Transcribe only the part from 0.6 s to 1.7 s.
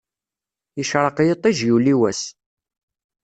Yecṛeq yiṭṭij